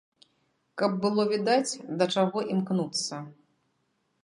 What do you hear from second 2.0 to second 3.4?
да чаго імкнуцца.